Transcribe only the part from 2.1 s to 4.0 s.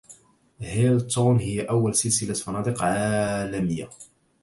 فنادق عالمية.